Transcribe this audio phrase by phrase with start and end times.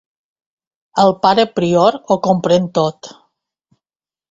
[1.03, 3.13] El pare prior ho comprèn tot.